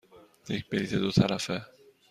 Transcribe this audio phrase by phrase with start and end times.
[0.49, 1.61] یک بلیط دو طرفه.